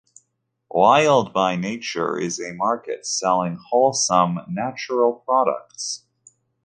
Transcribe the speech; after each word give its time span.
Wild 0.71 1.31
by 1.31 1.55
Nature 1.55 2.17
is 2.17 2.39
a 2.39 2.55
market 2.55 3.05
selling 3.05 3.55
wholesome, 3.69 4.39
natural 4.47 5.13
products. 5.13 6.05